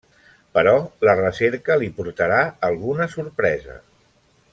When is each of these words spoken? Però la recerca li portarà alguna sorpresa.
Però 0.57 0.71
la 1.07 1.13
recerca 1.19 1.77
li 1.83 1.89
portarà 1.99 2.39
alguna 2.69 3.09
sorpresa. 3.17 3.77